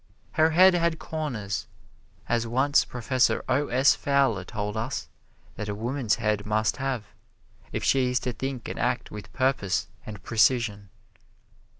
[0.31, 1.67] Her head had corners,
[2.27, 3.67] as once Professor O.
[3.67, 3.93] S.
[3.93, 5.07] Fowler told us
[5.57, 7.03] that a woman's head must have,
[7.71, 10.89] if she is to think and act with purpose and precision.